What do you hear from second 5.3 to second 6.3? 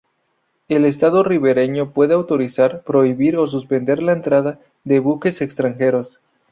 extranjeros.